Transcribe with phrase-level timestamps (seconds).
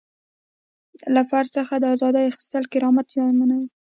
[1.13, 3.67] له فرد څخه د ازادۍ اخیستل کرامت زیانمنوي.